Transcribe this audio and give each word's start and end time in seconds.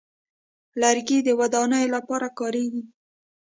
لرګی 0.81 1.19
د 1.23 1.29
ودانیو 1.39 1.93
لپاره 1.95 2.27
کارېږي. 2.39 2.83